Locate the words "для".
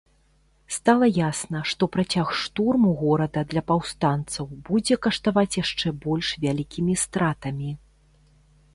3.53-3.63